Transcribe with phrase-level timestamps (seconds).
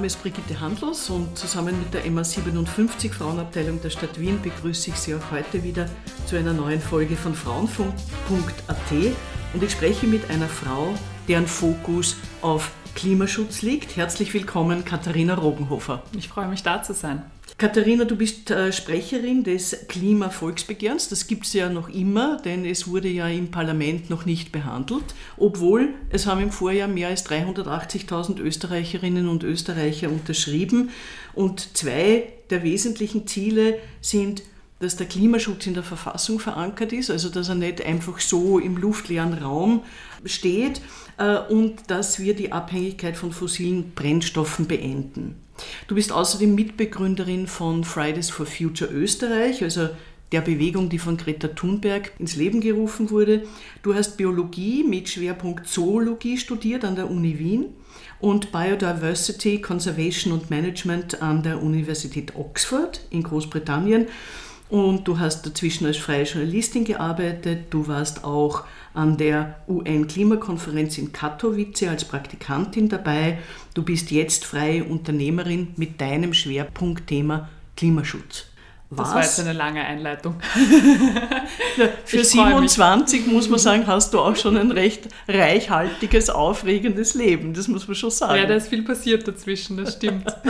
[0.00, 4.96] Name ist Brigitte Handlos und zusammen mit der MA57 Frauenabteilung der Stadt Wien begrüße ich
[4.96, 5.90] Sie auch heute wieder
[6.24, 8.92] zu einer neuen Folge von Frauenfunk.at
[9.52, 10.94] und ich spreche mit einer Frau,
[11.28, 13.94] deren Fokus auf Klimaschutz liegt.
[13.98, 16.02] Herzlich willkommen, Katharina Rogenhofer.
[16.16, 17.22] Ich freue mich, da zu sein.
[17.58, 21.08] Katharina, du bist äh, Sprecherin des Klimavolksbegehrens.
[21.08, 25.04] Das gibt es ja noch immer, denn es wurde ja im Parlament noch nicht behandelt,
[25.36, 30.90] obwohl es haben im Vorjahr mehr als 380.000 Österreicherinnen und Österreicher unterschrieben.
[31.34, 34.42] Und zwei der wesentlichen Ziele sind
[34.80, 38.78] dass der Klimaschutz in der Verfassung verankert ist, also dass er nicht einfach so im
[38.78, 39.82] luftleeren Raum
[40.24, 40.80] steht
[41.18, 45.36] äh, und dass wir die Abhängigkeit von fossilen Brennstoffen beenden.
[45.88, 49.88] Du bist außerdem Mitbegründerin von Fridays for Future Österreich, also
[50.32, 53.44] der Bewegung, die von Greta Thunberg ins Leben gerufen wurde.
[53.82, 57.66] Du hast Biologie mit Schwerpunkt Zoologie studiert an der Uni Wien
[58.20, 64.06] und Biodiversity, Conservation und Management an der Universität Oxford in Großbritannien.
[64.70, 67.66] Und du hast dazwischen als freie Journalistin gearbeitet.
[67.70, 73.38] Du warst auch an der UN-Klimakonferenz in Katowice als Praktikantin dabei.
[73.74, 78.46] Du bist jetzt freie Unternehmerin mit deinem Schwerpunktthema Klimaschutz.
[78.90, 79.06] Was?
[79.06, 80.34] Das war jetzt eine lange Einleitung.
[82.04, 87.54] Für 27 muss man sagen, hast du auch schon ein recht reichhaltiges, aufregendes Leben.
[87.54, 88.36] Das muss man schon sagen.
[88.36, 90.26] Ja, da ist viel passiert dazwischen, das stimmt.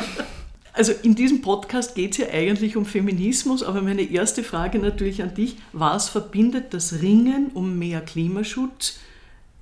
[0.81, 5.23] Also in diesem Podcast geht es ja eigentlich um Feminismus, aber meine erste Frage natürlich
[5.23, 8.99] an dich, was verbindet das Ringen um mehr Klimaschutz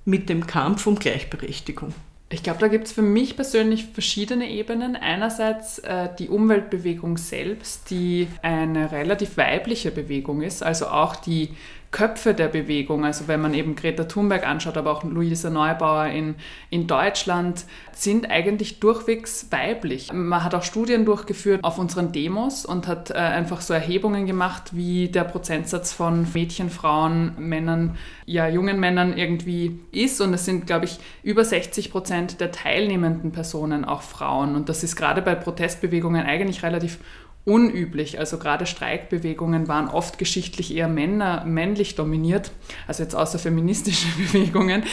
[0.05, 1.93] mit dem Kampf um Gleichberechtigung?
[2.31, 4.95] Ich glaube, da gibt es für mich persönlich verschiedene Ebenen.
[4.95, 11.49] Einerseits äh, die Umweltbewegung selbst, die eine relativ weibliche Bewegung ist, also auch die
[11.91, 16.35] Köpfe der Bewegung, also wenn man eben Greta Thunberg anschaut, aber auch Luisa Neubauer in,
[16.69, 20.13] in Deutschland, sind eigentlich durchwegs weiblich.
[20.13, 24.77] Man hat auch Studien durchgeführt auf unseren Demos und hat äh, einfach so Erhebungen gemacht,
[24.77, 27.97] wie der Prozentsatz von Mädchen, Frauen, Männern,
[28.27, 30.21] ja, jungen Männern irgendwie ist.
[30.21, 34.55] Und es sind, glaube ich, über 60 Prozent der teilnehmenden Personen auch Frauen.
[34.55, 36.99] Und das ist gerade bei Protestbewegungen eigentlich relativ
[37.45, 38.19] unüblich.
[38.19, 42.51] Also gerade Streikbewegungen waren oft geschichtlich eher Männer, männlich dominiert,
[42.87, 44.85] also jetzt außer feministische Bewegungen.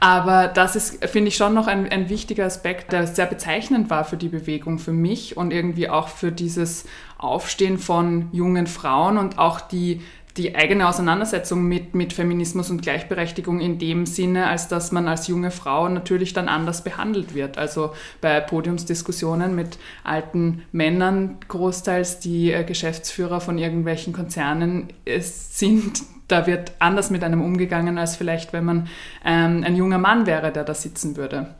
[0.00, 4.04] Aber das ist, finde ich, schon noch ein, ein wichtiger Aspekt, der sehr bezeichnend war
[4.04, 6.84] für die Bewegung, für mich und irgendwie auch für dieses
[7.18, 10.00] Aufstehen von jungen Frauen und auch die
[10.36, 15.28] die eigene Auseinandersetzung mit, mit Feminismus und Gleichberechtigung in dem Sinne, als dass man als
[15.28, 17.56] junge Frau natürlich dann anders behandelt wird.
[17.56, 26.46] Also bei Podiumsdiskussionen mit alten Männern, großteils die äh, Geschäftsführer von irgendwelchen Konzernen sind, da
[26.46, 28.88] wird anders mit einem umgegangen, als vielleicht, wenn man
[29.24, 31.54] ähm, ein junger Mann wäre, der da sitzen würde.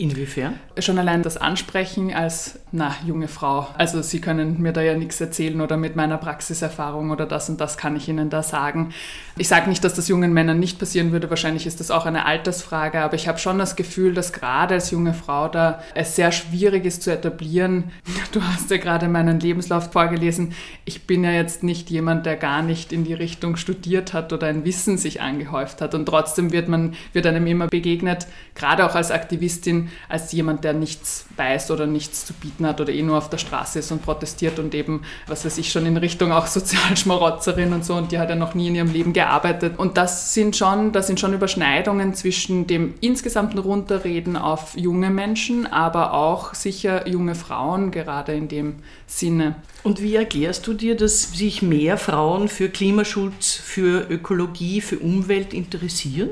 [0.00, 0.58] Inwiefern?
[0.78, 3.68] Schon allein das Ansprechen als, na, junge Frau.
[3.76, 7.60] Also Sie können mir da ja nichts erzählen oder mit meiner Praxiserfahrung oder das und
[7.60, 8.94] das kann ich Ihnen da sagen.
[9.36, 12.24] Ich sage nicht, dass das jungen Männern nicht passieren würde, wahrscheinlich ist das auch eine
[12.24, 16.32] Altersfrage, aber ich habe schon das Gefühl, dass gerade als junge Frau da es sehr
[16.32, 17.90] schwierig ist zu etablieren.
[18.32, 20.54] Du hast ja gerade meinen Lebenslauf vorgelesen.
[20.84, 24.46] Ich bin ja jetzt nicht jemand, der gar nicht in die Richtung studiert hat oder
[24.46, 28.94] ein Wissen sich angehäuft hat und trotzdem wird man, wird einem immer begegnet, gerade auch
[28.94, 33.18] als Aktivistin, als jemand, der nichts weiß oder nichts zu bieten hat oder eh nur
[33.18, 36.46] auf der Straße ist und protestiert und eben, was weiß ich, schon in Richtung auch
[36.46, 39.78] Sozialschmarotzerin und so und die hat ja noch nie in ihrem Leben gearbeitet.
[39.78, 45.66] Und das sind schon, das sind schon Überschneidungen zwischen dem insgesamten Runterreden auf junge Menschen,
[45.66, 48.76] aber auch sicher junge Frauen, gerade in dem
[49.06, 49.56] Sinne.
[49.82, 55.54] Und wie erklärst du dir, dass sich mehr Frauen für Klimaschutz, für Ökologie, für Umwelt
[55.54, 56.30] interessieren?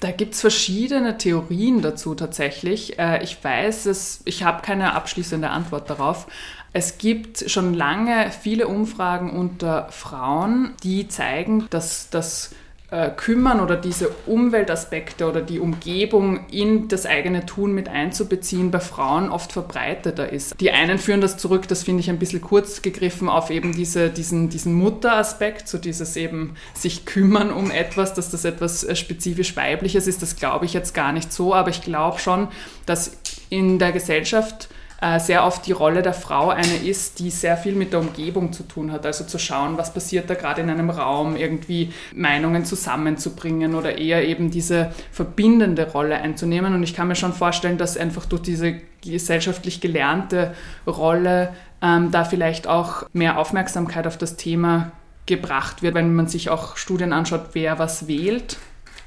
[0.00, 2.98] Da gibt es verschiedene Theorien dazu tatsächlich.
[2.98, 6.28] Äh, ich weiß es, ich habe keine abschließende Antwort darauf.
[6.72, 12.50] Es gibt schon lange viele Umfragen unter Frauen, die zeigen, dass das
[12.90, 18.80] äh, kümmern oder diese Umweltaspekte oder die Umgebung in das eigene Tun mit einzubeziehen, bei
[18.80, 20.58] Frauen oft verbreiteter ist.
[20.58, 24.08] Die einen führen das zurück, das finde ich ein bisschen kurz gegriffen, auf eben diese,
[24.08, 29.54] diesen, diesen Mutteraspekt, so dieses eben sich kümmern um etwas, dass das etwas äh, spezifisch
[29.54, 30.22] weibliches ist.
[30.22, 32.48] Das glaube ich jetzt gar nicht so, aber ich glaube schon,
[32.86, 33.18] dass
[33.50, 34.70] in der Gesellschaft
[35.00, 38.52] äh, sehr oft die Rolle der Frau eine ist, die sehr viel mit der Umgebung
[38.52, 39.06] zu tun hat.
[39.06, 44.26] Also zu schauen, was passiert da gerade in einem Raum, irgendwie Meinungen zusammenzubringen oder eher
[44.26, 46.74] eben diese verbindende Rolle einzunehmen.
[46.74, 50.54] Und ich kann mir schon vorstellen, dass einfach durch diese gesellschaftlich gelernte
[50.84, 54.90] Rolle ähm, da vielleicht auch mehr Aufmerksamkeit auf das Thema
[55.26, 58.56] gebracht wird, wenn man sich auch Studien anschaut, wer was wählt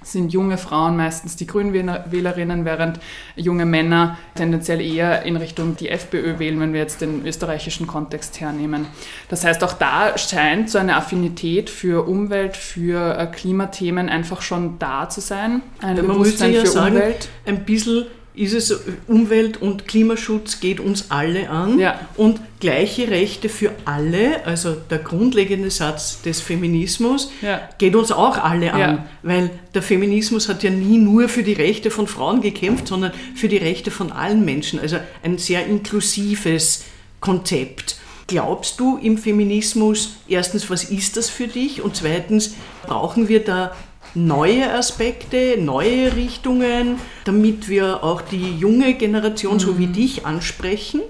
[0.04, 3.00] sind junge Frauen meistens die Grünwählerinnen, während
[3.36, 8.42] junge Männer tendenziell eher in Richtung die FPÖ wählen, wenn wir jetzt den österreichischen Kontext
[8.42, 8.88] hernehmen.
[9.30, 14.80] Das heißt, auch da scheint so eine Affinität für Umwelt, für äh, Klimathemen einfach schon
[14.80, 15.62] da zu sein.
[15.82, 17.30] Ein Bewusstsein ja für sagen, Umwelt.
[17.46, 22.00] Ein bisschen ist es Umwelt- und Klimaschutz geht uns alle an ja.
[22.16, 27.62] und gleiche Rechte für alle, also der grundlegende Satz des Feminismus, ja.
[27.78, 29.06] geht uns auch alle an, ja.
[29.24, 33.50] weil der Feminismus hat ja nie nur für die Rechte von Frauen gekämpft, sondern für
[33.50, 36.86] die Rechte von allen Menschen, also ein sehr inklusives
[37.20, 37.98] Konzept.
[38.28, 42.54] Glaubst du im Feminismus, erstens, was ist das für dich und zweitens,
[42.86, 43.76] brauchen wir da
[44.14, 49.60] neue Aspekte, neue Richtungen, damit wir auch die junge Generation, mhm.
[49.60, 49.94] so wie mhm.
[49.94, 51.02] dich, ansprechen?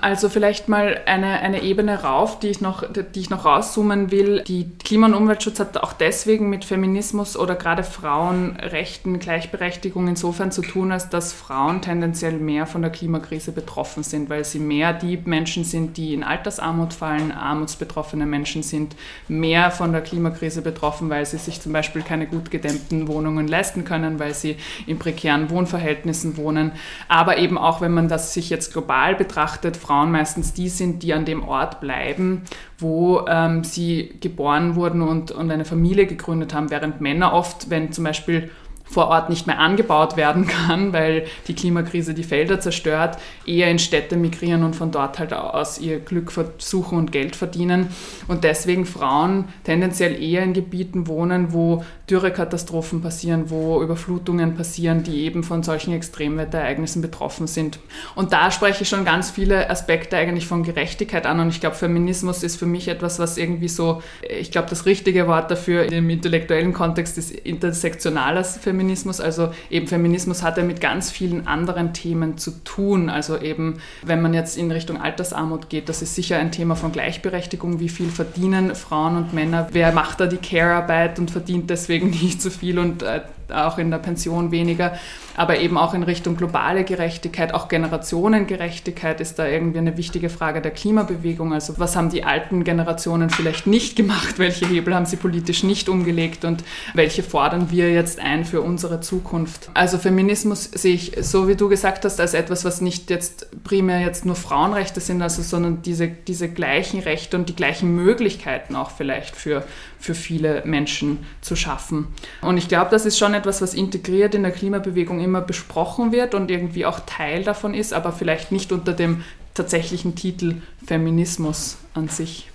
[0.00, 4.42] Also vielleicht mal eine, eine Ebene rauf, die ich, noch, die ich noch rauszoomen will.
[4.46, 10.62] Die Klima- und Umweltschutz hat auch deswegen mit Feminismus oder gerade Frauenrechten, Gleichberechtigung insofern zu
[10.62, 15.18] tun, als dass Frauen tendenziell mehr von der Klimakrise betroffen sind, weil sie mehr die
[15.24, 18.96] Menschen sind, die in Altersarmut fallen, armutsbetroffene Menschen sind
[19.28, 23.84] mehr von der Klimakrise betroffen, weil sie sich zum Beispiel keine gut gedämmten Wohnungen leisten
[23.84, 24.56] können, weil sie
[24.86, 26.72] in prekären Wohnverhältnissen wohnen.
[27.08, 31.14] Aber eben auch, wenn man das sich jetzt global betrachtet, Frauen meistens die sind, die
[31.14, 32.42] an dem Ort bleiben,
[32.78, 37.92] wo ähm, sie geboren wurden und, und eine Familie gegründet haben, während Männer oft, wenn
[37.92, 38.50] zum Beispiel
[38.88, 43.78] vor Ort nicht mehr angebaut werden kann, weil die Klimakrise die Felder zerstört, eher in
[43.78, 47.88] Städte migrieren und von dort halt aus ihr Glück versuchen und Geld verdienen.
[48.28, 55.22] Und deswegen Frauen tendenziell eher in Gebieten wohnen, wo Dürrekatastrophen passieren, wo Überflutungen passieren, die
[55.22, 57.80] eben von solchen Extremwetterereignissen betroffen sind.
[58.14, 61.40] Und da spreche ich schon ganz viele Aspekte eigentlich von Gerechtigkeit an.
[61.40, 65.26] Und ich glaube, Feminismus ist für mich etwas, was irgendwie so, ich glaube, das richtige
[65.26, 69.20] Wort dafür im intellektuellen Kontext ist intersektionales Feminismus Feminismus.
[69.20, 73.08] Also eben Feminismus hat ja mit ganz vielen anderen Themen zu tun.
[73.08, 76.92] Also eben, wenn man jetzt in Richtung Altersarmut geht, das ist sicher ein Thema von
[76.92, 77.80] Gleichberechtigung.
[77.80, 79.68] Wie viel verdienen Frauen und Männer?
[79.72, 83.90] Wer macht da die Care-Arbeit und verdient deswegen nicht so viel und äh, auch in
[83.90, 84.98] der Pension weniger,
[85.36, 90.60] aber eben auch in Richtung globale Gerechtigkeit, auch Generationengerechtigkeit ist da irgendwie eine wichtige Frage
[90.60, 91.52] der Klimabewegung.
[91.52, 95.88] Also was haben die alten Generationen vielleicht nicht gemacht, welche Hebel haben sie politisch nicht
[95.88, 96.64] umgelegt und
[96.94, 99.70] welche fordern wir jetzt ein für unsere Zukunft.
[99.74, 104.00] Also Feminismus sehe ich, so wie du gesagt hast, als etwas, was nicht jetzt primär
[104.00, 108.90] jetzt nur Frauenrechte sind, also sondern diese, diese gleichen Rechte und die gleichen Möglichkeiten auch
[108.90, 109.64] vielleicht für,
[109.98, 112.08] für viele Menschen zu schaffen.
[112.42, 116.34] Und ich glaube, das ist schon etwas, was integriert in der Klimabewegung immer besprochen wird
[116.34, 119.22] und irgendwie auch Teil davon ist, aber vielleicht nicht unter dem
[119.54, 120.56] tatsächlichen Titel
[120.86, 122.50] Feminismus an sich.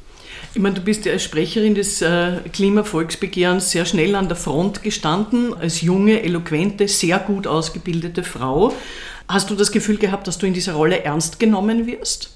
[0.54, 4.84] Ich meine, du bist ja als Sprecherin des äh, Klimavolksbegehrens sehr schnell an der Front
[4.84, 8.74] gestanden, als junge, eloquente, sehr gut ausgebildete Frau.
[9.28, 12.32] Hast du das Gefühl gehabt, dass du in dieser Rolle ernst genommen wirst?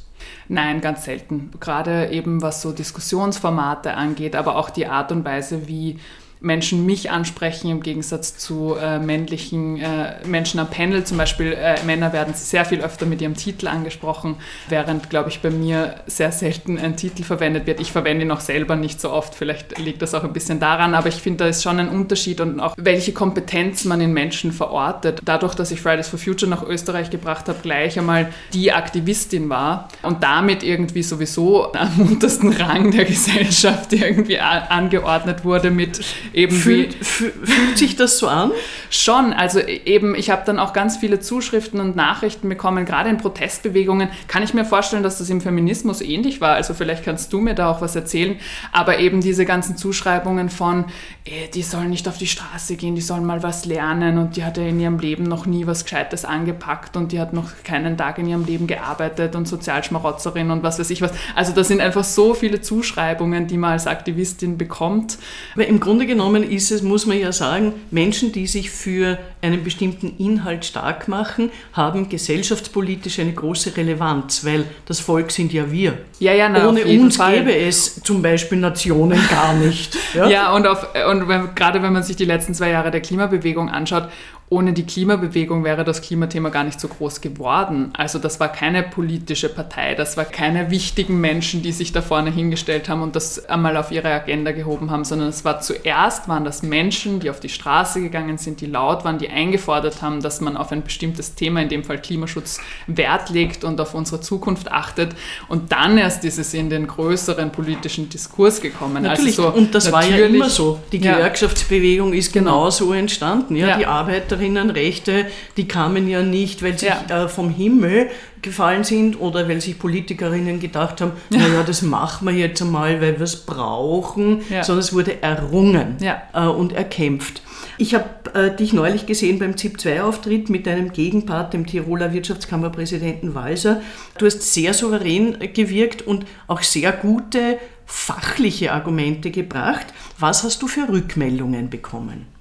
[0.47, 1.51] Nein, ganz selten.
[1.59, 5.99] Gerade eben was so Diskussionsformate angeht, aber auch die Art und Weise, wie
[6.39, 11.03] Menschen mich ansprechen im Gegensatz zu äh, männlichen äh, Menschen am Panel.
[11.03, 14.35] Zum Beispiel äh, Männer werden sehr viel öfter mit ihrem Titel angesprochen,
[14.69, 17.79] während, glaube ich, bei mir sehr selten ein Titel verwendet wird.
[17.79, 20.93] Ich verwende ihn auch selber nicht so oft, vielleicht liegt das auch ein bisschen daran,
[20.93, 24.51] aber ich finde, da ist schon ein Unterschied und auch welche Kompetenz man in Menschen
[24.51, 25.21] verortet.
[25.23, 29.89] Dadurch, dass ich Fridays for Future nach Österreich gebracht habe, gleich einmal die Aktivistin war
[30.01, 36.01] und damit irgendwie sowieso am untersten Rang der Gesellschaft irgendwie angeordnet wurde mit
[36.33, 38.51] eben fühlt, fühlt sich das so an?
[38.89, 43.17] Schon, also eben, ich habe dann auch ganz viele Zuschriften und Nachrichten bekommen, gerade in
[43.17, 44.09] Protestbewegungen.
[44.27, 46.55] Kann ich mir vorstellen, dass das im Feminismus ähnlich war.
[46.55, 48.37] Also vielleicht kannst du mir da auch was erzählen.
[48.71, 50.85] Aber eben diese ganzen Zuschreibungen von,
[51.25, 54.43] ey, die sollen nicht auf die Straße gehen, die sollen mal was lernen und die
[54.43, 57.97] hat ja in ihrem Leben noch nie was Gescheites angepackt und die hat noch keinen
[57.97, 61.11] Tag in ihrem Leben gearbeitet und Sozialschmarotzerin und was weiß ich was.
[61.35, 65.17] Also da sind einfach so viele Zuschreibungen, die man als Aktivistin bekommt.
[65.53, 69.63] Aber im Grunde genommen ist es, muss man ja sagen, Menschen, die sich für einen
[69.63, 75.97] bestimmten Inhalt stark machen, haben gesellschaftspolitisch eine große Relevanz, weil das Volk sind ja wir.
[76.19, 77.39] Ja, ja, na, Ohne uns Fall.
[77.39, 79.97] gäbe es zum Beispiel Nationen gar nicht.
[80.15, 83.01] Ja, ja und, auf, und wenn, gerade wenn man sich die letzten zwei Jahre der
[83.01, 84.07] Klimabewegung anschaut,
[84.47, 87.89] ohne die Klimabewegung wäre das Klimathema gar nicht so groß geworden.
[87.93, 92.29] Also das war keine politische Partei, das war keine wichtigen Menschen, die sich da vorne
[92.29, 96.45] hingestellt haben und das einmal auf ihre Agenda gehoben haben, sondern es war zuerst waren
[96.45, 100.41] das Menschen, die auf die Straße gegangen sind, die laut waren, die eingefordert haben, dass
[100.41, 104.71] man auf ein bestimmtes Thema, in dem Fall Klimaschutz, Wert legt und auf unsere Zukunft
[104.71, 105.15] achtet.
[105.47, 108.97] Und dann erst ist es in den größeren politischen Diskurs gekommen.
[108.97, 110.79] Also natürlich, also so und das war ja immer so.
[110.91, 113.55] Die Gewerkschaftsbewegung ist genau, so entstanden.
[113.55, 113.77] Ja, ja.
[113.77, 113.87] Die
[114.35, 115.25] Arbeiterinnenrechte,
[115.57, 117.23] die kamen ja nicht, weil sie ja.
[117.23, 118.09] äh, vom Himmel
[118.41, 123.17] gefallen sind oder weil sich Politikerinnen gedacht haben, naja, das machen wir jetzt einmal, weil
[123.17, 124.63] wir es brauchen, ja.
[124.63, 126.21] sondern es wurde errungen ja.
[126.33, 127.41] äh, und erkämpft.
[127.77, 133.81] Ich habe äh, dich neulich gesehen beim ZIP-2-Auftritt mit deinem Gegenpart, dem Tiroler Wirtschaftskammerpräsidenten Walser.
[134.17, 139.87] Du hast sehr souverän gewirkt und auch sehr gute fachliche Argumente gebracht.
[140.19, 142.34] Was hast du für Rückmeldungen bekommen?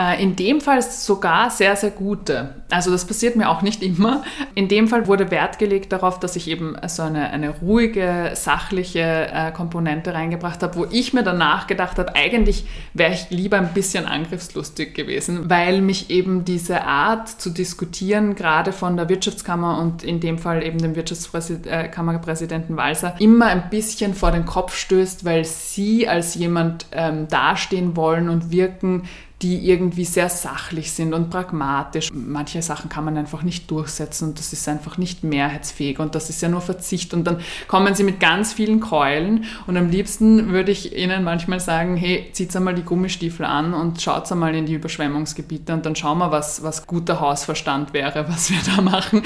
[0.00, 2.54] Äh, in dem Fall sogar sehr, sehr gute.
[2.70, 4.22] Also das passiert mir auch nicht immer.
[4.54, 9.28] In dem Fall wurde Wert gelegt darauf, dass ich eben so eine, eine ruhige, sachliche
[9.30, 12.64] äh, Komponente reingebracht habe, wo ich mir danach gedacht habe, eigentlich
[12.94, 18.72] wäre ich lieber ein bisschen angriffslustig gewesen, weil mich eben diese Art zu diskutieren, gerade
[18.72, 24.30] von der Wirtschaftskammer und in dem Fall eben dem Wirtschaftskammerpräsidenten Walser, immer ein bisschen vor
[24.30, 29.02] den Kopf stößt, weil sie als jemand ähm, dastehen wollen und wirken,
[29.42, 32.10] die irgendwie sehr sachlich sind und pragmatisch.
[32.12, 36.28] Manche Sachen kann man einfach nicht durchsetzen und das ist einfach nicht mehrheitsfähig und das
[36.28, 37.14] ist ja nur Verzicht.
[37.14, 41.58] Und dann kommen sie mit ganz vielen Keulen und am liebsten würde ich ihnen manchmal
[41.58, 45.96] sagen, hey, zieht einmal die Gummistiefel an und schaut einmal in die Überschwemmungsgebiete und dann
[45.96, 49.22] schauen wir, was, was guter Hausverstand wäre, was wir da machen.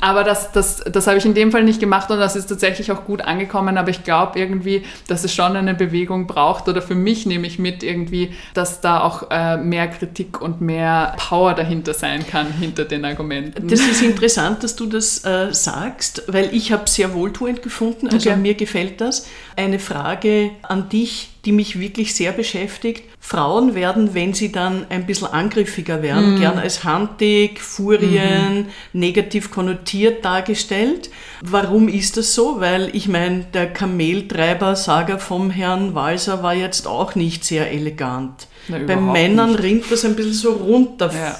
[0.00, 2.90] Aber das, das, das habe ich in dem Fall nicht gemacht und das ist tatsächlich
[2.90, 6.96] auch gut angekommen, aber ich glaube irgendwie, dass es schon eine Bewegung braucht oder für
[6.96, 11.94] mich nehme ich mit irgendwie, dass da auch äh, mehr Kritik und mehr Power dahinter
[11.94, 13.68] sein kann, hinter den Argumenten.
[13.68, 18.30] Das ist interessant, dass du das äh, sagst, weil ich habe sehr wohltuend gefunden, also
[18.30, 18.38] okay.
[18.38, 19.26] mir gefällt das.
[19.56, 23.04] Eine Frage an dich, die mich wirklich sehr beschäftigt.
[23.18, 26.40] Frauen werden, wenn sie dann ein bisschen angriffiger werden, mm.
[26.40, 28.98] gern als handig, Furien, mm.
[28.98, 31.10] negativ konnotiert dargestellt.
[31.40, 32.60] Warum ist das so?
[32.60, 38.46] Weil ich meine, der Kameltreiber-Saga vom Herrn Walser war jetzt auch nicht sehr elegant.
[38.68, 39.62] Na, Bei Männern nicht.
[39.62, 41.36] rinnt das ein bisschen so runter, ja.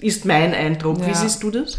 [0.00, 0.98] ist mein Eindruck.
[1.00, 1.08] Ja.
[1.08, 1.78] Wie siehst du das?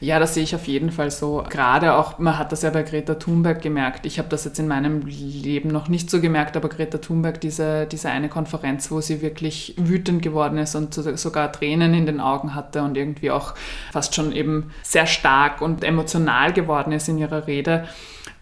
[0.00, 1.44] Ja, das sehe ich auf jeden Fall so.
[1.48, 4.04] Gerade auch, man hat das ja bei Greta Thunberg gemerkt.
[4.04, 7.86] Ich habe das jetzt in meinem Leben noch nicht so gemerkt, aber Greta Thunberg, diese,
[7.86, 12.54] diese eine Konferenz, wo sie wirklich wütend geworden ist und sogar Tränen in den Augen
[12.54, 13.54] hatte und irgendwie auch
[13.92, 17.88] fast schon eben sehr stark und emotional geworden ist in ihrer Rede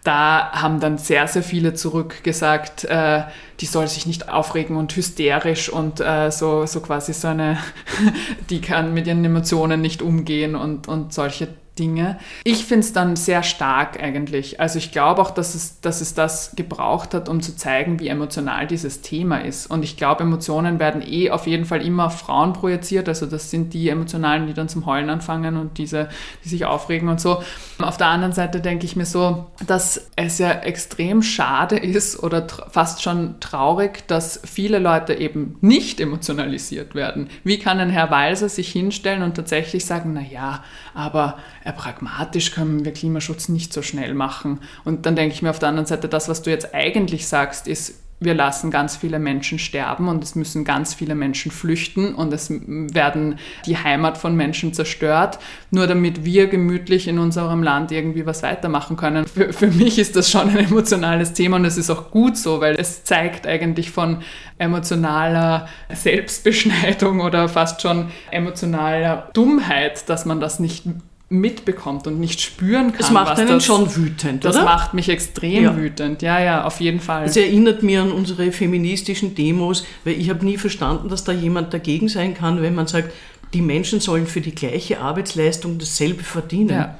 [0.03, 3.23] da haben dann sehr, sehr viele zurückgesagt, äh,
[3.61, 7.57] die soll sich nicht aufregen und hysterisch und äh, so, so quasi so eine,
[8.49, 11.47] die kann mit ihren Emotionen nicht umgehen und, und solche
[11.79, 12.19] Dinge.
[12.43, 14.59] Ich finde es dann sehr stark eigentlich.
[14.59, 18.09] Also ich glaube auch, dass es, dass es das gebraucht hat, um zu zeigen, wie
[18.09, 19.67] emotional dieses Thema ist.
[19.67, 23.09] Und ich glaube, Emotionen werden eh auf jeden Fall immer auf Frauen projiziert.
[23.09, 26.09] Also das sind die Emotionalen, die dann zum Heulen anfangen und diese,
[26.43, 27.41] die sich aufregen und so.
[27.79, 32.45] Auf der anderen Seite denke ich mir so, dass es ja extrem schade ist oder
[32.69, 37.29] fast schon traurig, dass viele Leute eben nicht emotionalisiert werden.
[37.43, 40.63] Wie kann ein Herr Walser sich hinstellen und tatsächlich sagen, na ja,
[40.93, 44.59] aber ja, pragmatisch können wir Klimaschutz nicht so schnell machen.
[44.83, 47.67] Und dann denke ich mir auf der anderen Seite, das, was du jetzt eigentlich sagst,
[47.67, 52.33] ist, wir lassen ganz viele Menschen sterben und es müssen ganz viele Menschen flüchten und
[52.33, 55.39] es werden die Heimat von Menschen zerstört,
[55.71, 59.25] nur damit wir gemütlich in unserem Land irgendwie was weitermachen können.
[59.25, 62.61] Für, für mich ist das schon ein emotionales Thema und es ist auch gut so,
[62.61, 64.21] weil es zeigt eigentlich von
[64.57, 70.85] emotionaler Selbstbeschneidung oder fast schon emotionaler Dummheit, dass man das nicht
[71.33, 72.99] mitbekommt und nicht spüren kann.
[72.99, 74.65] Das macht einen das, schon wütend, das oder?
[74.65, 75.75] Das macht mich extrem ja.
[75.75, 77.25] wütend, ja, ja, auf jeden Fall.
[77.25, 81.73] Es erinnert mich an unsere feministischen Demos, weil ich habe nie verstanden, dass da jemand
[81.73, 83.11] dagegen sein kann, wenn man sagt,
[83.53, 86.69] die Menschen sollen für die gleiche Arbeitsleistung dasselbe verdienen.
[86.69, 86.99] Ja.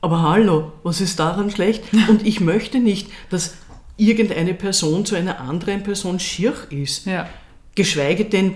[0.00, 1.84] Aber hallo, was ist daran schlecht?
[2.08, 3.56] Und ich möchte nicht, dass
[3.98, 7.06] irgendeine Person zu einer anderen Person schier ist.
[7.06, 7.28] Ja.
[7.74, 8.54] Geschweige denn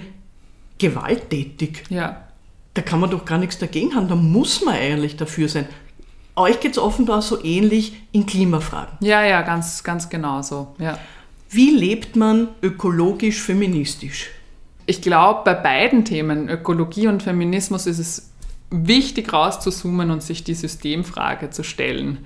[0.78, 1.84] gewalttätig.
[1.90, 2.29] Ja
[2.80, 5.68] da kann man doch gar nichts dagegen haben, da muss man eigentlich dafür sein.
[6.34, 8.96] Euch geht es offenbar so ähnlich in Klimafragen.
[9.00, 10.68] Ja, ja, ganz, ganz genau so.
[10.78, 10.98] Ja.
[11.50, 14.30] Wie lebt man ökologisch feministisch?
[14.86, 18.29] Ich glaube, bei beiden Themen, Ökologie und Feminismus, ist es
[18.70, 22.18] wichtig rauszuzoomen und sich die Systemfrage zu stellen.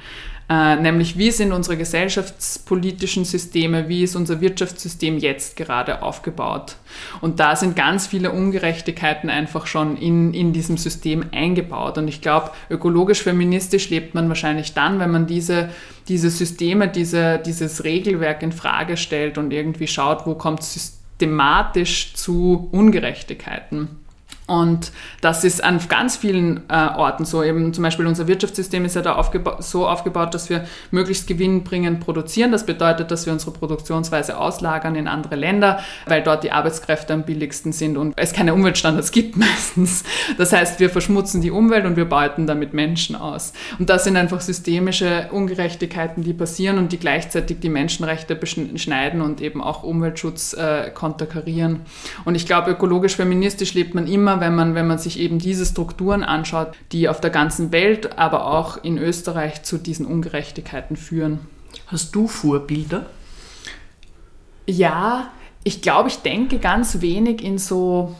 [0.47, 6.77] Äh, nämlich wie sind unsere gesellschaftspolitischen Systeme, wie ist unser Wirtschaftssystem jetzt gerade aufgebaut.
[7.23, 11.97] Und da sind ganz viele Ungerechtigkeiten einfach schon in, in diesem System eingebaut.
[11.97, 15.71] Und ich glaube, ökologisch-feministisch lebt man wahrscheinlich dann, wenn man diese,
[16.09, 22.69] diese Systeme, diese, dieses Regelwerk in Frage stellt und irgendwie schaut, wo kommt systematisch zu
[22.71, 24.04] Ungerechtigkeiten.
[24.47, 27.43] Und das ist an ganz vielen äh, Orten so.
[27.43, 32.01] Eben zum Beispiel unser Wirtschaftssystem ist ja da aufgeba so aufgebaut, dass wir möglichst gewinnbringend
[32.01, 32.53] produzieren.
[32.53, 37.25] Das bedeutet, dass wir unsere Produktionsweise auslagern in andere Länder, weil dort die Arbeitskräfte am
[37.25, 40.05] billigsten sind und es keine Umweltstandards gibt meistens.
[40.37, 43.55] Das heißt, wir verschmutzen die Umwelt und wir beuten damit Menschen aus.
[43.79, 49.41] Und das sind einfach systemische Ungerechtigkeiten, die passieren und die gleichzeitig die Menschenrechte beschneiden und
[49.41, 51.81] eben auch Umweltschutz äh, konterkarieren.
[52.27, 56.23] Und ich glaube, ökologisch-feministisch lebt man immer wenn man, wenn man sich eben diese Strukturen
[56.23, 61.41] anschaut, die auf der ganzen Welt, aber auch in Österreich zu diesen Ungerechtigkeiten führen.
[61.87, 63.07] Hast du Vorbilder?
[64.67, 65.31] Ja,
[65.63, 68.15] ich glaube, ich denke ganz wenig in so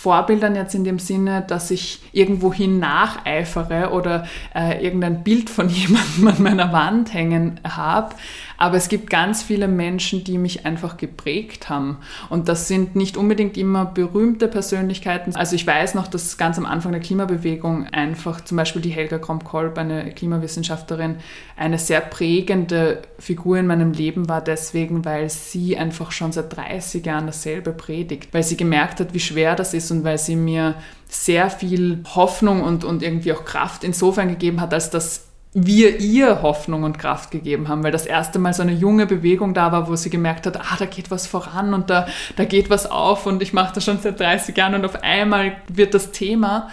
[0.00, 6.28] Vorbildern jetzt in dem Sinne, dass ich irgendwohin nacheifere oder äh, irgendein Bild von jemandem
[6.28, 8.14] an meiner Wand hängen habe.
[8.60, 11.96] Aber es gibt ganz viele Menschen, die mich einfach geprägt haben.
[12.28, 15.34] Und das sind nicht unbedingt immer berühmte Persönlichkeiten.
[15.34, 19.16] Also ich weiß noch, dass ganz am Anfang der Klimabewegung einfach zum Beispiel die Helga
[19.16, 21.16] Kromp-Kolb, eine Klimawissenschaftlerin,
[21.56, 27.06] eine sehr prägende Figur in meinem Leben war, deswegen, weil sie einfach schon seit 30
[27.06, 30.74] Jahren dasselbe predigt, weil sie gemerkt hat, wie schwer das ist und weil sie mir
[31.08, 36.42] sehr viel Hoffnung und, und irgendwie auch Kraft insofern gegeben hat, als dass wir ihr
[36.42, 39.88] Hoffnung und Kraft gegeben haben, weil das erste Mal so eine junge Bewegung da war,
[39.88, 43.26] wo sie gemerkt hat, ah, da geht was voran und da, da geht was auf
[43.26, 46.68] und ich mache das schon seit 30 Jahren und auf einmal wird das Thema.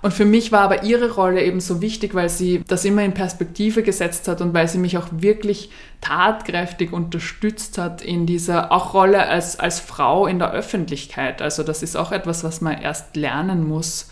[0.00, 3.12] Und für mich war aber ihre Rolle eben so wichtig, weil sie das immer in
[3.12, 5.70] Perspektive gesetzt hat und weil sie mich auch wirklich
[6.00, 11.40] tatkräftig unterstützt hat in dieser auch Rolle als, als Frau in der Öffentlichkeit.
[11.40, 14.10] Also das ist auch etwas, was man erst lernen muss.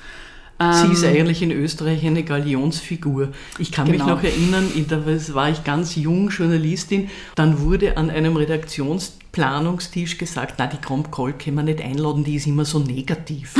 [0.61, 3.29] Sie ist ähm, eigentlich in Österreich eine Galionsfigur.
[3.59, 4.05] Ich kann genau.
[4.05, 10.19] mich noch erinnern, da war ich ganz jung Journalistin, dann wurde an einem Redaktions Planungstisch
[10.19, 13.55] gesagt, na, die Kromp-Kolb können wir nicht einladen, die ist immer so negativ.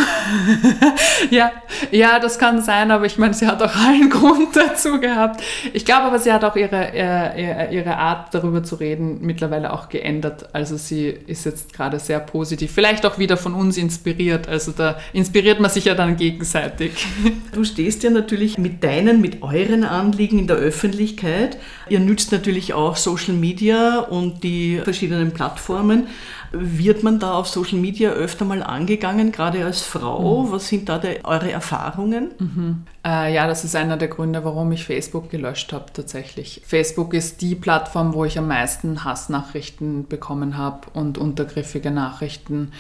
[1.31, 1.53] ja,
[1.93, 5.43] ja, das kann sein, aber ich meine, sie hat auch einen Grund dazu gehabt.
[5.73, 9.89] Ich glaube aber, sie hat auch ihre, ihre, ihre Art, darüber zu reden, mittlerweile auch
[9.89, 10.53] geändert.
[10.55, 12.73] Also sie ist jetzt gerade sehr positiv.
[12.73, 14.49] Vielleicht auch wieder von uns inspiriert.
[14.49, 17.07] Also da inspiriert man sich ja dann gegenseitig.
[17.53, 21.59] Du stehst ja natürlich mit deinen, mit euren Anliegen in der Öffentlichkeit.
[21.91, 26.07] Ihr nützt natürlich auch Social Media und die verschiedenen Plattformen.
[26.53, 30.45] Wird man da auf Social Media öfter mal angegangen, gerade als Frau?
[30.45, 30.53] Mhm.
[30.53, 32.31] Was sind da die, eure Erfahrungen?
[32.39, 32.83] Mhm.
[33.05, 36.63] Äh, ja, das ist einer der Gründe, warum ich Facebook gelöscht habe tatsächlich.
[36.65, 42.71] Facebook ist die Plattform, wo ich am meisten Hassnachrichten bekommen habe und untergriffige Nachrichten.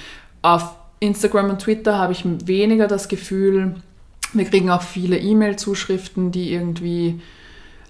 [0.42, 3.74] Auf Instagram und Twitter habe ich weniger das Gefühl,
[4.32, 7.20] wir kriegen auch viele E-Mail-Zuschriften, die irgendwie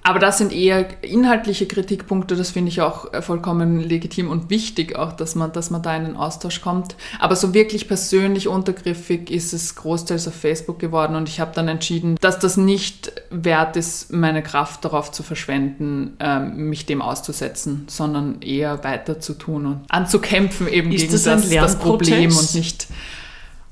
[0.03, 4.97] aber das sind eher inhaltliche Kritikpunkte, das finde ich auch äh, vollkommen legitim und wichtig,
[4.97, 6.97] auch dass man, dass man da in den Austausch kommt.
[7.19, 11.69] Aber so wirklich persönlich untergriffig ist es großteils auf Facebook geworden und ich habe dann
[11.69, 17.85] entschieden, dass das nicht wert ist, meine Kraft darauf zu verschwenden, ähm, mich dem auszusetzen,
[17.89, 22.55] sondern eher weiter zu tun und anzukämpfen eben ist gegen das, das, das Problem und
[22.55, 22.89] nicht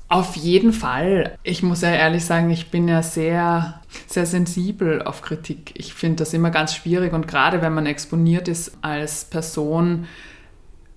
[0.09, 1.37] auf jeden Fall.
[1.43, 5.71] Ich muss ja ehrlich sagen, ich bin ja sehr, sehr sensibel auf Kritik.
[5.75, 10.07] Ich finde das immer ganz schwierig und gerade wenn man exponiert ist als Person,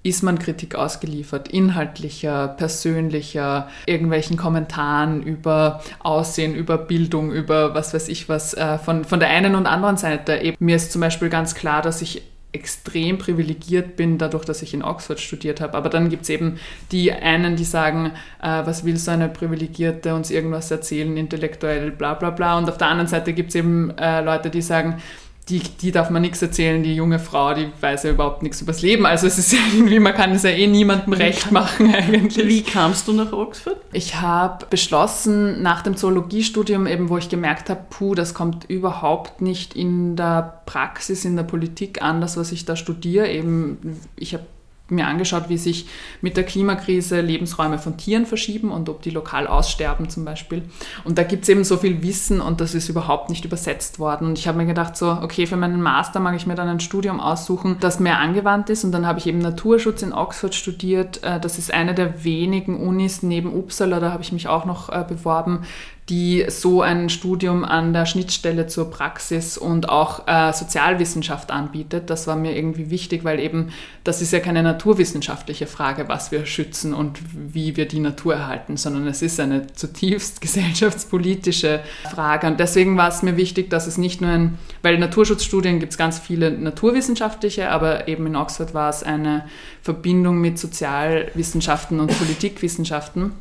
[0.05, 8.09] ist man Kritik ausgeliefert, inhaltlicher, persönlicher, irgendwelchen Kommentaren über Aussehen, über Bildung, über was weiß
[8.09, 10.55] ich was, äh, von, von der einen und anderen Seite.
[10.59, 12.23] Mir ist zum Beispiel ganz klar, dass ich
[12.53, 15.75] extrem privilegiert bin, dadurch, dass ich in Oxford studiert habe.
[15.75, 16.59] Aber dann gibt es eben
[16.91, 18.13] die einen, die sagen,
[18.43, 22.59] äh, was will so eine Privilegierte uns irgendwas erzählen, intellektuell, bla bla bla.
[22.59, 25.01] Und auf der anderen Seite gibt es eben äh, Leute, die sagen,
[25.49, 28.81] die, die darf man nichts erzählen, die junge Frau, die weiß ja überhaupt nichts übers
[28.81, 29.07] Leben.
[29.07, 32.47] Also es ist ja irgendwie, man kann es ja eh niemandem recht machen eigentlich.
[32.47, 33.77] Wie kamst du nach Oxford?
[33.93, 39.41] Ich habe beschlossen, nach dem Zoologiestudium eben, wo ich gemerkt habe, puh, das kommt überhaupt
[39.41, 43.29] nicht in der Praxis, in der Politik an, das, was ich da studiere.
[43.29, 44.45] Eben, ich habe
[44.93, 45.87] mir angeschaut, wie sich
[46.21, 50.63] mit der Klimakrise Lebensräume von Tieren verschieben und ob die lokal aussterben zum Beispiel.
[51.05, 54.29] Und da gibt es eben so viel Wissen und das ist überhaupt nicht übersetzt worden.
[54.29, 56.81] Und ich habe mir gedacht, so, okay, für meinen Master mag ich mir dann ein
[56.81, 58.85] Studium aussuchen, das mehr angewandt ist.
[58.85, 61.23] Und dann habe ich eben Naturschutz in Oxford studiert.
[61.23, 64.89] Äh, das ist eine der wenigen Unis neben Uppsala, da habe ich mich auch noch
[64.89, 65.65] äh, beworben,
[66.13, 72.11] die so ein Studium an der Schnittstelle zur Praxis und auch äh, Sozialwissenschaft anbietet.
[72.11, 73.73] Das war mir irgendwie wichtig, weil eben
[74.05, 78.77] das ist ja keine naturwissenschaftliche Frage, was wir schützen und wie wir die Natur erhalten,
[78.77, 82.47] sondern es ist eine zutiefst gesellschaftspolitische Frage.
[82.47, 85.99] Und deswegen war es mir wichtig, dass es nicht nur ein, weil Naturschutzstudien gibt es
[85.99, 89.47] ganz viele naturwissenschaftliche, aber eben in Oxford war es eine
[89.81, 93.33] Verbindung mit Sozialwissenschaften und Politikwissenschaften.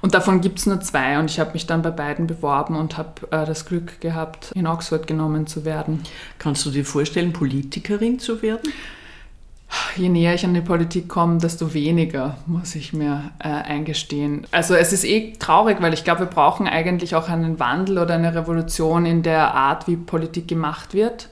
[0.00, 2.98] Und davon gibt es nur zwei und ich habe mich dann bei beiden beworben und
[2.98, 6.02] habe äh, das Glück gehabt, in Oxford genommen zu werden.
[6.38, 8.72] Kannst du dir vorstellen, Politikerin zu werden?
[9.96, 14.46] Je näher ich an die Politik komme, desto weniger muss ich mir äh, eingestehen.
[14.50, 18.14] Also es ist eh traurig, weil ich glaube, wir brauchen eigentlich auch einen Wandel oder
[18.14, 21.30] eine Revolution in der Art, wie Politik gemacht wird.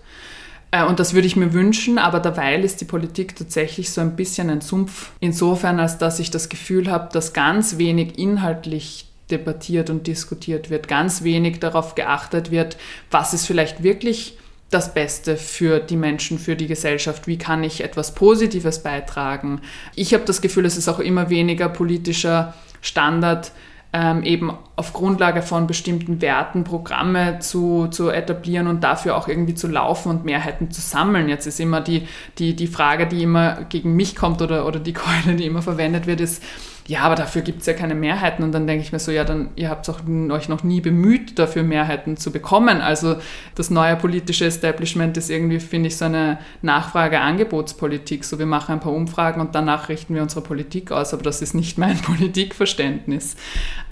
[0.71, 4.17] Äh, und das würde ich mir wünschen, aber derweil ist die Politik tatsächlich so ein
[4.17, 5.11] bisschen ein Sumpf.
[5.21, 10.89] Insofern, als dass ich das Gefühl habe, dass ganz wenig inhaltlich debattiert und diskutiert wird,
[10.89, 12.77] ganz wenig darauf geachtet wird,
[13.11, 14.37] was ist vielleicht wirklich
[14.71, 17.27] das Beste für die Menschen, für die Gesellschaft?
[17.27, 19.61] Wie kann ich etwas Positives beitragen?
[19.97, 23.53] Ich habe das Gefühl, es ist auch immer weniger politischer Standard,
[23.93, 29.55] ähm, eben auf Grundlage von bestimmten Werten Programme zu, zu etablieren und dafür auch irgendwie
[29.55, 31.29] zu laufen und Mehrheiten zu sammeln.
[31.29, 32.07] Jetzt ist immer die,
[32.39, 36.07] die, die Frage, die immer gegen mich kommt oder, oder die Keule, die immer verwendet
[36.07, 36.43] wird, ist,
[36.87, 38.43] ja, aber dafür gibt es ja keine Mehrheiten.
[38.43, 41.63] Und dann denke ich mir so, ja, dann ihr habt euch noch nie bemüht, dafür
[41.63, 42.81] Mehrheiten zu bekommen.
[42.81, 43.17] Also
[43.55, 48.25] das neue politische Establishment ist irgendwie, finde ich, so eine Nachfrage-Angebotspolitik.
[48.25, 51.15] So, wir machen ein paar Umfragen und danach richten wir unsere Politik aus.
[51.15, 53.37] Aber das ist nicht mein Politikverständnis.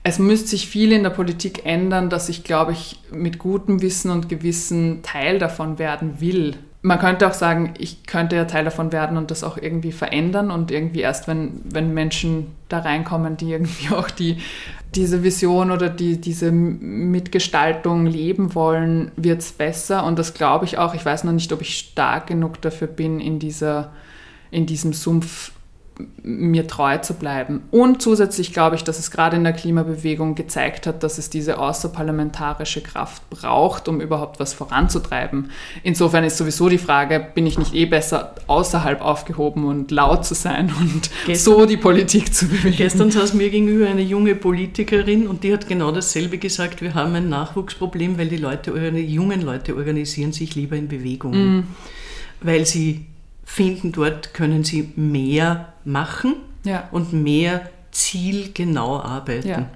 [0.02, 4.10] Es müsste sich viel in der Politik ändern, dass ich, glaube ich, mit gutem Wissen
[4.10, 8.92] und Gewissen Teil davon werden will man könnte auch sagen, ich könnte ja Teil davon
[8.92, 13.50] werden und das auch irgendwie verändern und irgendwie erst, wenn, wenn Menschen da reinkommen, die
[13.50, 14.38] irgendwie auch die,
[14.94, 20.04] diese Vision oder die, diese Mitgestaltung leben wollen, wird es besser.
[20.04, 20.94] Und das glaube ich auch.
[20.94, 23.92] Ich weiß noch nicht, ob ich stark genug dafür bin, in, dieser,
[24.50, 25.52] in diesem Sumpf
[26.22, 27.62] mir treu zu bleiben.
[27.70, 31.58] Und zusätzlich glaube ich, dass es gerade in der Klimabewegung gezeigt hat, dass es diese
[31.58, 35.50] außerparlamentarische Kraft braucht, um überhaupt was voranzutreiben.
[35.82, 40.34] Insofern ist sowieso die Frage, bin ich nicht eh besser außerhalb aufgehoben und laut zu
[40.34, 42.76] sein und gestern, so die Politik zu bewegen.
[42.76, 47.14] Gestern saß mir gegenüber eine junge Politikerin und die hat genau dasselbe gesagt, wir haben
[47.14, 51.66] ein Nachwuchsproblem, weil die Leute, die jungen Leute organisieren sich lieber in Bewegungen, mm.
[52.42, 53.06] weil sie
[53.48, 56.86] finden, dort können sie mehr machen ja.
[56.92, 59.48] und mehr zielgenau arbeiten.
[59.48, 59.70] Ja.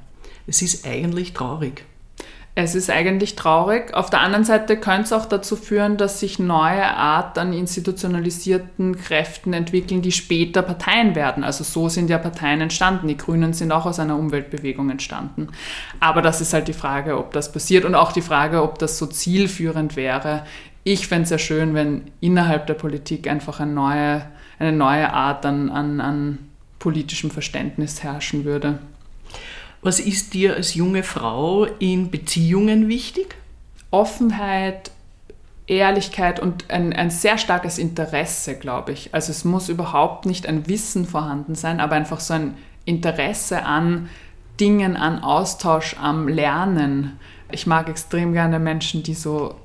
[0.47, 1.85] Es ist eigentlich traurig.
[2.55, 3.95] Es ist eigentlich traurig.
[3.95, 8.99] Auf der anderen Seite könnte es auch dazu führen, dass sich neue Art an institutionalisierten
[8.99, 11.45] Kräften entwickeln, die später Parteien werden.
[11.45, 13.09] Also so sind ja Parteien entstanden.
[13.09, 15.49] Die Grünen sind auch aus einer Umweltbewegung entstanden.
[15.99, 18.99] Aber das ist halt die Frage, ob das passiert und auch die Frage, ob das
[18.99, 20.45] so zielführend wäre,
[20.85, 24.27] ich fände es ja schön, wenn innerhalb der Politik einfach eine neue,
[24.59, 26.39] eine neue Art an, an, an
[26.79, 28.79] politischem Verständnis herrschen würde.
[29.83, 33.37] Was ist dir als junge Frau in Beziehungen wichtig?
[33.91, 34.91] Offenheit,
[35.67, 39.15] Ehrlichkeit und ein, ein sehr starkes Interesse, glaube ich.
[39.15, 44.09] Also es muss überhaupt nicht ein Wissen vorhanden sein, aber einfach so ein Interesse an
[44.59, 47.19] Dingen, an Austausch, am Lernen.
[47.51, 49.57] Ich mag extrem gerne Menschen, die so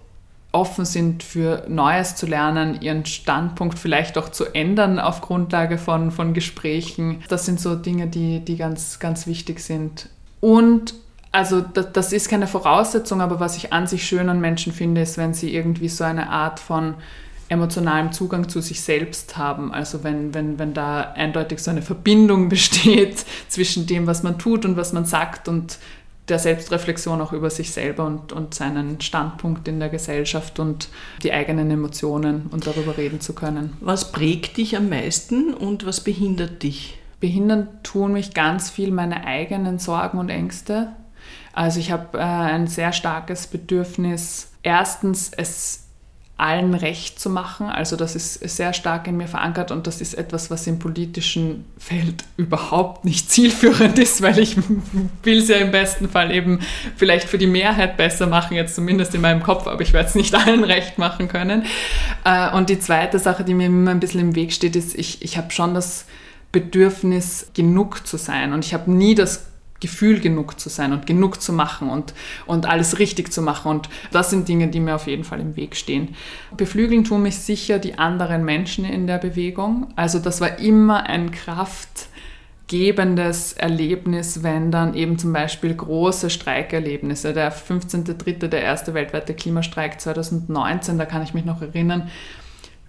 [0.58, 6.10] offen sind für Neues zu lernen, ihren Standpunkt vielleicht auch zu ändern auf Grundlage von,
[6.10, 7.24] von Gesprächen.
[7.28, 10.10] Das sind so Dinge, die, die ganz, ganz wichtig sind.
[10.42, 10.96] Und
[11.32, 15.02] also das, das ist keine Voraussetzung, aber was ich an sich schön an Menschen finde,
[15.02, 16.96] ist, wenn sie irgendwie so eine Art von
[17.50, 19.72] emotionalem Zugang zu sich selbst haben.
[19.72, 24.66] Also wenn, wenn, wenn da eindeutig so eine Verbindung besteht zwischen dem, was man tut
[24.66, 25.78] und was man sagt und
[26.30, 30.90] der Selbstreflexion auch über sich selber und, und seinen Standpunkt in der Gesellschaft und
[31.24, 33.78] die eigenen Emotionen und darüber reden zu können.
[33.80, 37.00] Was prägt dich am meisten und was behindert dich?
[37.20, 40.94] Behindern tun mich ganz viel meine eigenen Sorgen und Ängste.
[41.54, 45.87] Also ich habe äh, ein sehr starkes Bedürfnis, erstens es
[46.38, 47.68] allen recht zu machen.
[47.68, 51.66] Also das ist sehr stark in mir verankert und das ist etwas, was im politischen
[51.80, 54.56] Feld überhaupt nicht zielführend ist, weil ich
[55.24, 56.60] will es ja im besten Fall eben
[56.96, 60.16] vielleicht für die Mehrheit besser machen, jetzt zumindest in meinem Kopf, aber ich werde es
[60.16, 61.66] nicht allen recht machen können.
[62.24, 65.24] Äh, und die zweite Sache, die mir immer ein bisschen im Weg steht, ist, ich,
[65.24, 66.06] ich habe schon das
[66.52, 69.48] Bedürfnis, genug zu sein und ich habe nie das
[69.80, 72.14] Gefühl genug zu sein und genug zu machen und,
[72.46, 73.70] und alles richtig zu machen.
[73.70, 76.16] Und das sind Dinge, die mir auf jeden Fall im Weg stehen.
[76.56, 79.88] Beflügeln tun mich sicher die anderen Menschen in der Bewegung.
[79.96, 82.10] Also das war immer ein Kraft,
[82.68, 90.02] gebendes Erlebnis, wenn dann eben zum Beispiel große Streikerlebnisse, der 15.3., der erste weltweite Klimastreik
[90.02, 92.10] 2019, da kann ich mich noch erinnern,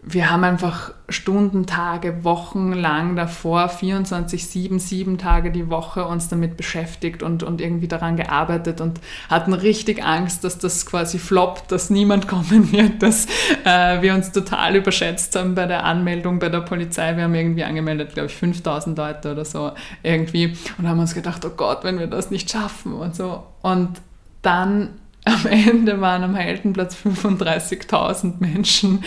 [0.03, 6.29] wir haben einfach Stunden, Tage, Wochen lang davor, 24, 7, 7 Tage die Woche uns
[6.29, 11.73] damit beschäftigt und, und irgendwie daran gearbeitet und hatten richtig Angst, dass das quasi floppt,
[11.73, 13.27] dass niemand kommen wird, dass
[13.65, 17.17] äh, wir uns total überschätzt haben bei der Anmeldung bei der Polizei.
[17.17, 21.45] Wir haben irgendwie angemeldet, glaube ich, 5000 Leute oder so irgendwie und haben uns gedacht,
[21.45, 23.43] oh Gott, wenn wir das nicht schaffen und so.
[23.63, 24.01] Und
[24.43, 24.91] dann
[25.25, 29.05] am Ende waren am Heldenplatz 35.000 Menschen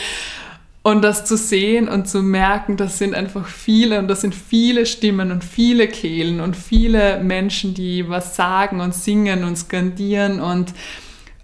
[0.83, 4.85] und das zu sehen und zu merken, das sind einfach viele und das sind viele
[4.85, 10.73] Stimmen und viele Kehlen und viele Menschen, die was sagen und singen und skandieren und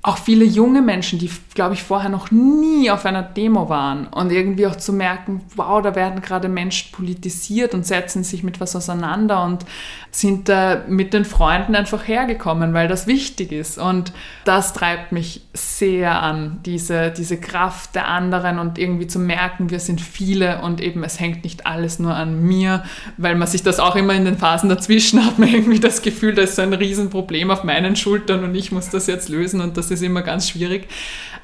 [0.01, 4.31] auch viele junge Menschen, die, glaube ich, vorher noch nie auf einer Demo waren und
[4.31, 8.75] irgendwie auch zu merken, wow, da werden gerade Menschen politisiert und setzen sich mit was
[8.75, 9.65] auseinander und
[10.11, 13.79] sind da mit den Freunden einfach hergekommen, weil das wichtig ist.
[13.79, 14.13] Und
[14.45, 19.79] das treibt mich sehr an, diese, diese Kraft der anderen und irgendwie zu merken, wir
[19.79, 22.83] sind viele und eben es hängt nicht alles nur an mir,
[23.17, 26.35] weil man sich das auch immer in den Phasen dazwischen hat, man irgendwie das Gefühl,
[26.35, 29.75] da ist so ein Riesenproblem auf meinen Schultern und ich muss das jetzt lösen und
[29.75, 30.87] das ist immer ganz schwierig.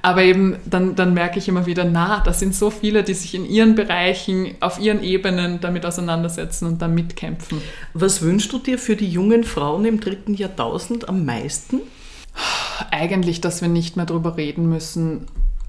[0.06, 3.34] Aber eben dann, dann merke ich immer wieder, na, da sind so viele, die sich
[3.36, 7.62] in ihren Bereichen, auf ihren Ebenen damit auseinandersetzen und da mitkämpfen.
[7.94, 11.80] Was wünschst du dir für die jungen Frauen im dritten Jahrtausend am meisten?
[12.92, 15.26] Eigentlich, dass wir nicht mehr darüber reden müssen,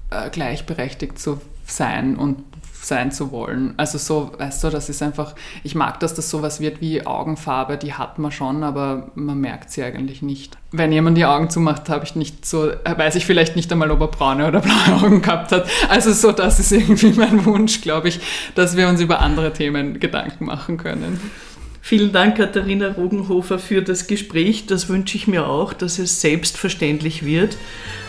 [0.09, 2.43] äh, gleichberechtigt zu sein und
[2.85, 3.73] sein zu wollen.
[3.77, 7.77] Also so, weißt du, das ist einfach, ich mag, dass das sowas wird wie Augenfarbe,
[7.77, 10.57] die hat man schon, aber man merkt sie eigentlich nicht.
[10.71, 14.01] Wenn jemand die Augen zumacht, habe ich nicht so, weiß ich vielleicht nicht einmal, ob
[14.01, 15.67] er braune oder blaue Augen gehabt hat.
[15.89, 18.19] Also so, das ist irgendwie mein Wunsch, glaube ich,
[18.55, 21.19] dass wir uns über andere Themen Gedanken machen können.
[21.87, 24.65] Vielen Dank, Katharina Rogenhofer, für das Gespräch.
[24.65, 27.57] Das wünsche ich mir auch, dass es selbstverständlich wird.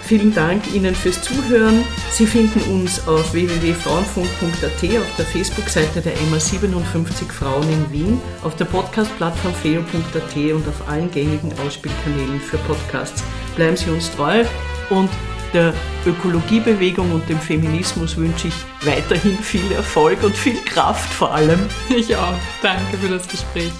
[0.03, 1.85] Vielen Dank Ihnen fürs Zuhören.
[2.11, 8.57] Sie finden uns auf www.frauenfunk.at, auf der Facebook-Seite der MA 57 Frauen in Wien, auf
[8.57, 13.23] der Podcast-Plattform feo.at und auf allen gängigen Ausspielkanälen für Podcasts.
[13.57, 14.43] Bleiben Sie uns treu
[14.89, 15.11] und
[15.53, 15.75] der
[16.07, 21.61] Ökologiebewegung und dem Feminismus wünsche ich weiterhin viel Erfolg und viel Kraft vor allem.
[21.89, 22.35] Ich auch.
[22.63, 23.73] Danke für das Gespräch.